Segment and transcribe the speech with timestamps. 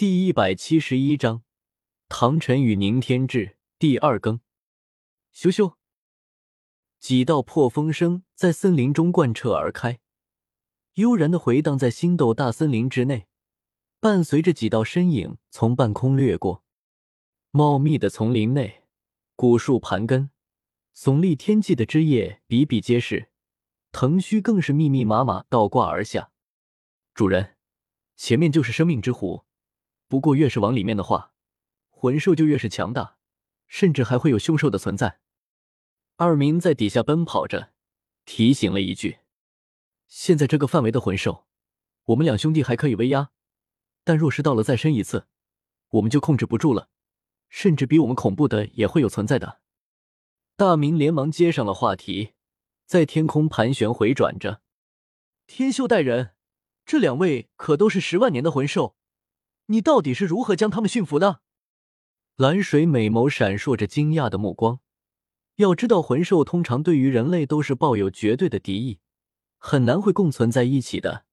[0.00, 1.42] 第一百七十一章，
[2.08, 4.40] 唐晨与宁天志第二更。
[5.34, 5.74] 咻咻，
[6.98, 10.00] 几道破风声在森林中贯彻而开，
[10.94, 13.26] 悠然的回荡在星斗大森林之内，
[14.00, 16.64] 伴随着几道身影从半空掠过。
[17.50, 18.84] 茂密的丛林内，
[19.36, 20.30] 古树盘根，
[20.96, 23.28] 耸立天际的枝叶比比皆是，
[23.92, 26.32] 藤须更是密密麻麻倒挂而下。
[27.12, 27.58] 主人，
[28.16, 29.44] 前面就是生命之湖。
[30.10, 31.34] 不过，越是往里面的话，
[31.88, 33.16] 魂兽就越是强大，
[33.68, 35.20] 甚至还会有凶兽的存在。
[36.16, 37.70] 二明在底下奔跑着，
[38.24, 39.18] 提醒了一句
[40.08, 41.46] ：“现在这个范围的魂兽，
[42.06, 43.30] 我们两兄弟还可以威压，
[44.02, 45.28] 但若是到了再深一次，
[45.90, 46.88] 我们就控制不住了，
[47.48, 49.60] 甚至比我们恐怖的也会有存在的。”
[50.58, 52.32] 大明连忙接上了话题，
[52.84, 54.60] 在天空盘旋回转着
[55.46, 56.34] ：“天秀带人，
[56.84, 58.96] 这两位可都是十万年的魂兽。”
[59.70, 61.42] 你到底是如何将他们驯服的？
[62.34, 64.80] 蓝水美眸闪烁着惊讶的目光。
[65.56, 68.98] 要知道，魂兽通常对于人类都是抱有绝对的敌意，
[69.58, 71.24] 很难会共存在一起的。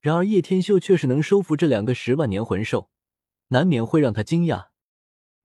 [0.00, 2.88] 然而叶天秀却是能收服这两个十万年魂兽，
[3.48, 4.68] 难免会让他惊讶。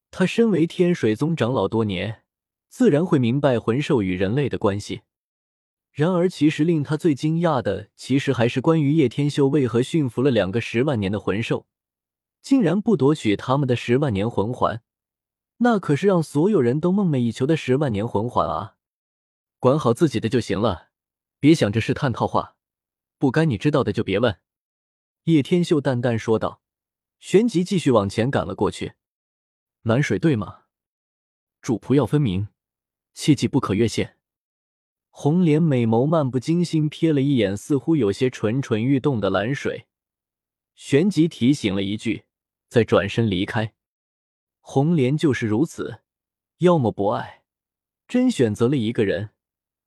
[0.09, 2.23] 他身为天水宗长老多年，
[2.69, 5.01] 自然会明白魂兽与人类的关系。
[5.91, 11.65] 然而，其实令他最惊讶的，其实还是关于叶天秀为何驯服了两个十万年的魂兽。
[12.41, 14.81] 竟然不夺取他们的十万年魂环，
[15.57, 18.77] 那可是让所有人都梦寐以求的十万年魂环啊！
[19.59, 20.89] 管好自己的就行了，
[21.39, 22.55] 别想着试探套话，
[23.17, 24.39] 不该你知道的就别问。”
[25.25, 26.61] 叶天秀淡淡说道。
[27.19, 28.93] 旋即继续往前赶了过去。
[29.81, 30.61] 南水对吗？
[31.61, 32.47] 主仆要分明，
[33.13, 34.17] 切记不可越线。
[35.09, 39.87] 红莲美眸漫不经心瞥了一眼，似乎有些蠢蠢欲动的蓝水，
[40.75, 42.23] 旋即提醒了一句。
[42.69, 43.73] 再转身离开，
[44.59, 46.01] 红莲就是如此，
[46.59, 47.43] 要么不爱，
[48.07, 49.31] 真选择了一个人，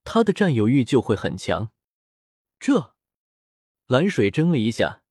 [0.02, 1.70] 他的占有欲就会很强。
[2.58, 2.94] 这
[3.86, 5.02] 蓝水怔了一下，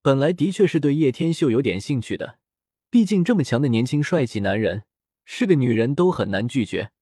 [0.00, 2.38] 本来的确是对叶天秀有点兴趣的，
[2.88, 4.84] 毕竟这么强的年轻帅气男人，
[5.24, 6.92] 是个女人都很难拒绝。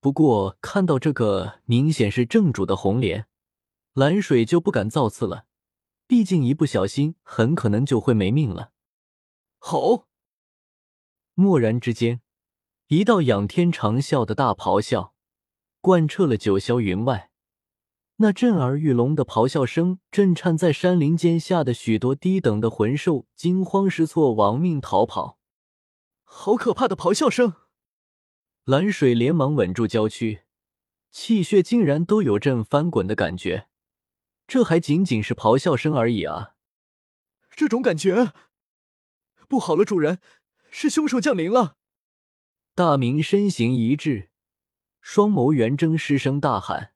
[0.00, 3.26] 不过看到这个明显是正主的红莲，
[3.92, 5.44] 蓝水就不敢造次了，
[6.06, 8.72] 毕竟一不小心很可能就会没命了。
[9.58, 10.06] 吼！
[11.34, 12.20] 蓦然之间，
[12.88, 15.14] 一道仰天长啸的大咆哮
[15.80, 17.30] 贯彻了九霄云外。
[18.16, 25.38] 那震耳欲聋的咆哮声震颤在山林间吓得许多低等的魂兽惊慌失措，亡命逃跑。
[26.24, 27.54] 好可怕的咆哮声！
[28.64, 30.42] 蓝水连忙稳住娇躯，
[31.12, 33.68] 气血竟然都有阵翻滚的感觉。
[34.48, 36.54] 这还仅仅是咆哮声而已啊！
[37.50, 38.32] 这种感觉。
[39.48, 40.20] 不好了，主人，
[40.70, 41.78] 是凶兽降临了！
[42.74, 44.28] 大明身形一滞，
[45.00, 46.92] 双眸圆睁，失声大喊：“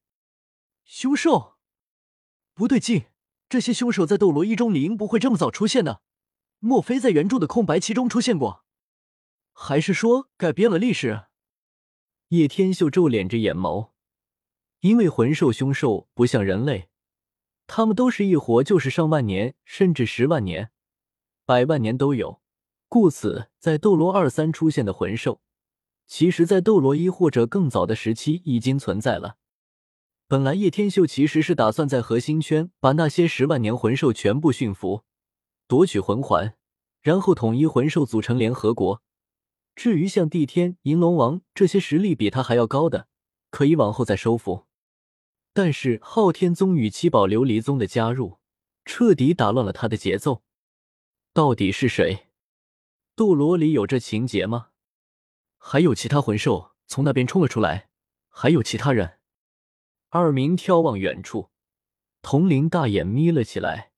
[0.84, 1.56] 凶兽！
[2.52, 3.06] 不对劲，
[3.48, 6.02] 这些凶手在斗罗一中理应不会这么早出现的，
[6.58, 8.66] 莫非在原著的空白期中出现过？
[9.54, 11.24] 还是说改变了历史？”
[12.28, 13.92] 叶天秀皱敛着眼眸，
[14.80, 16.90] 因为魂兽、凶兽不像人类，
[17.66, 20.70] 他们都是一活就是上万年，甚至十万年、
[21.46, 22.41] 百万年都有。
[22.92, 25.40] 故此，在斗罗二三出现的魂兽，
[26.06, 29.38] 其实，在斗罗一或者更早的时期已经存在了。
[30.28, 35.04] 本来叶天秀其实是打算在核心圈把那些十万年魂兽全部驯服，
[35.66, 36.54] 夺取魂环，
[37.00, 39.00] 然后统一魂兽组成联合国。
[39.74, 43.08] 至于像帝天、银龙王这些实力比他还要高的，
[43.50, 44.66] 可以往后再收服。
[45.54, 48.36] 但是昊天宗与七宝琉璃宗的加入，
[48.84, 50.42] 彻底打乱了他的节奏。
[51.32, 52.26] 到底是谁？
[53.14, 54.70] 斗罗里有这情节吗？
[55.58, 57.90] 还有其他魂兽从那边冲了出来，
[58.30, 59.18] 还有其他人。
[60.08, 61.50] 二明眺望远处，
[62.22, 63.92] 铜铃大眼眯了起来，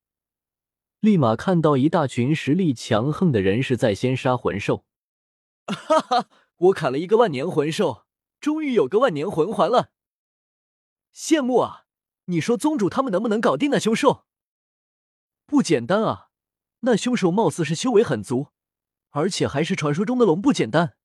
[0.98, 4.84] 立马看到一大群实力强横的人士在先杀魂兽。
[5.66, 8.06] 哈哈，我砍了一个万年魂兽，
[8.40, 9.92] 终于有个万年魂环了，
[11.14, 11.86] 羡慕啊！
[12.26, 14.26] 你说宗主他们能不能搞定那凶兽？
[15.46, 16.30] 不简单啊，
[16.80, 18.48] 那凶兽貌似是修为很足。
[19.14, 20.96] 而且还是传说中的龙，不简单。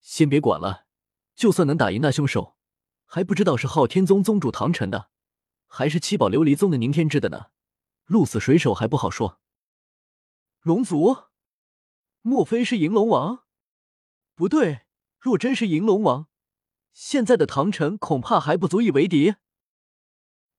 [0.00, 0.86] 先别管了，
[1.36, 2.56] 就算能打赢那凶手，
[3.04, 5.08] 还不知道是昊天宗宗主唐晨的，
[5.68, 7.50] 还是七宝琉璃宗的宁天志的呢。
[8.06, 9.40] 鹿死谁手还不好说。
[10.62, 11.28] 龙族？
[12.22, 13.44] 莫非是银龙王？
[14.34, 14.80] 不对，
[15.20, 16.26] 若真是银龙王，
[16.92, 19.36] 现在的唐晨恐怕还不足以为敌。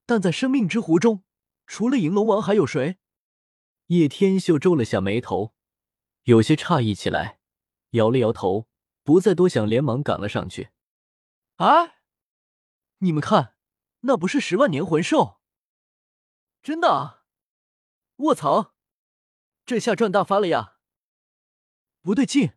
[0.05, 1.25] 但在生命之湖中，
[1.67, 2.97] 除了银龙王，还有谁？
[3.87, 5.53] 叶天秀皱了下眉头，
[6.29, 7.39] 有些诧异起来，
[7.93, 8.69] 摇了摇头，
[9.01, 10.69] 不再多想，连忙赶了上去。
[11.55, 11.95] 啊，
[12.99, 13.55] 你们看，
[14.01, 15.41] 那不是十万年魂兽？
[16.61, 17.25] 真的啊！
[18.17, 18.75] 卧槽，
[19.65, 20.77] 这下赚大发了呀！
[22.03, 22.53] 不对劲，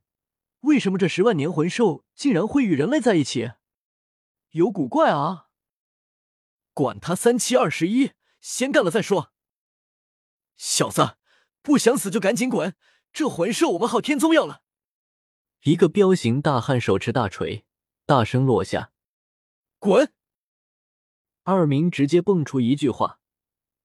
[0.61, 3.53] 为什么这十万年魂兽竟然会与人类在一起？
[4.51, 5.49] 有古怪啊！
[6.75, 9.33] 管他三七二十一，先干了再说。
[10.57, 11.17] 小子，
[11.63, 12.77] 不想死就赶紧滚！
[13.13, 14.63] 这魂兽我们昊天宗要了。
[15.65, 17.65] 一个彪形大汉手持大锤，
[18.07, 18.91] 大声落下
[19.79, 20.13] ：“滚！”
[21.45, 23.21] 二明直接蹦出一句话，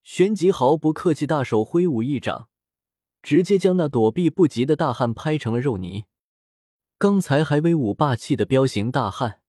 [0.04, 2.50] 旋即毫不客气，大手挥舞一掌。
[3.24, 6.06] 直接将那躲避不及的大汉拍成了肉泥。
[6.98, 9.42] 刚才还威武霸气的彪形大汉，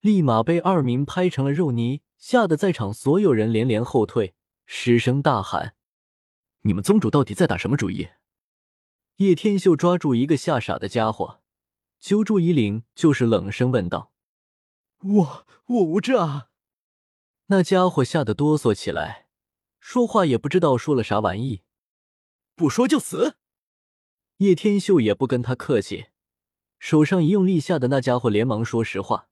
[0.00, 4.34] 立马被二明拍成了肉泥，吓得在场所有人连连后退，
[4.66, 5.74] 失声大喊
[6.62, 8.08] ：“你们宗主到底在打什么主意？”
[9.16, 11.40] 叶天秀抓住一个吓傻的家伙，
[11.98, 14.12] 揪住衣领，就是冷声问道
[15.00, 16.50] ：“我我无知啊！”
[17.48, 19.28] 那家伙吓得哆嗦起来，
[19.80, 21.62] 说话也不知道说了啥玩意。
[22.54, 23.36] 不说就死！
[24.38, 26.08] 叶天秀也不跟他客气，
[26.78, 29.30] 手上一用力，吓得那家伙连忙说实话：“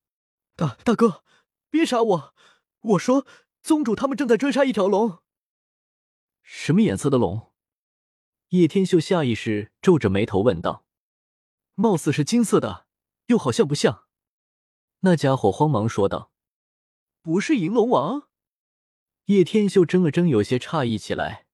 [0.57, 1.23] 大大哥，
[1.69, 2.33] 别杀我！
[2.81, 3.27] 我说，
[3.61, 5.19] 宗主他们正在追杀一条龙。
[6.41, 7.51] 什么颜色的龙？”
[8.55, 10.85] 叶天秀下意识皱着眉头问道
[11.75, 12.87] ：“貌似是金色的，
[13.25, 14.05] 又好像不像。”
[15.01, 16.31] 那家伙慌忙说道
[17.21, 18.29] ：“不是银龙王？”
[19.25, 21.47] 叶天秀怔了怔，有些诧异起来。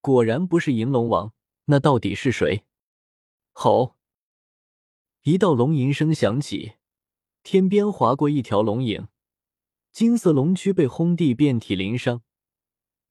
[0.00, 1.34] 果然不是银龙王，
[1.66, 2.64] 那到底是谁？
[3.52, 3.96] 吼！
[5.24, 6.76] 一道龙吟声响起，
[7.42, 9.08] 天边划过一条龙影，
[9.92, 12.22] 金色龙躯被轰地遍体鳞伤。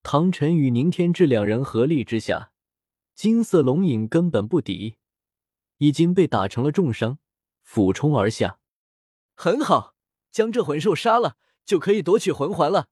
[0.01, 2.50] 唐晨与宁天志两人合力之下，
[3.21, 4.97] 金色龙影根本不敌，
[5.77, 7.19] 已经被打成了重伤，
[7.61, 8.59] 俯冲而下。
[9.35, 9.95] 很好，
[10.31, 12.89] 将这魂兽杀了，就可以夺取魂环了。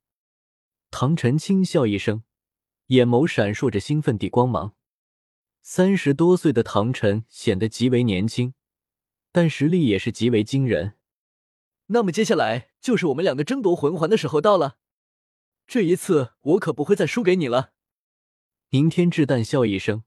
[0.92, 2.22] 唐晨轻笑一声。
[2.90, 4.76] 眼眸闪烁着兴奋的光芒。
[5.64, 8.54] 三十多岁的唐晨显得极为年轻，
[9.32, 11.00] 但实力也是极为惊人。
[11.88, 14.78] 那么接下来就是我们两个争夺魂环的时候到了。
[15.66, 17.72] 这一次我可不会再输给你了。
[18.70, 20.04] 宁天志淡笑一声，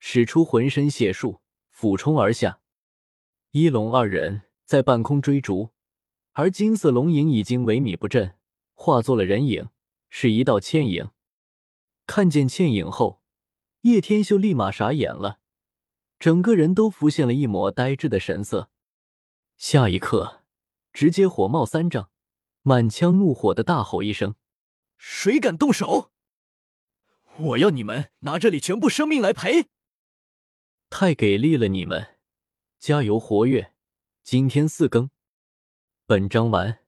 [0.00, 2.60] 使出浑身解数，俯冲而下。
[3.52, 5.70] 一龙二人在半空追逐，
[6.32, 8.36] 而金色龙影已经萎靡不振，
[8.74, 9.68] 化作了人影，
[10.08, 11.10] 是一道倩影。
[12.06, 13.22] 看见倩影后，
[13.82, 15.38] 叶天秀立马傻眼了，
[16.18, 18.70] 整个人都浮现了一抹呆滞的神色。
[19.56, 20.42] 下一刻，
[20.92, 22.10] 直接火冒三丈，
[22.62, 24.34] 满腔怒火的大吼一声
[24.96, 26.10] ：“谁敢动手？
[27.36, 29.66] 我要你们拿这里全部生命来赔！”
[30.90, 32.18] 太给力了，你们
[32.80, 33.72] 加油活跃！
[34.24, 35.08] 今天四更，
[36.04, 36.79] 本章完。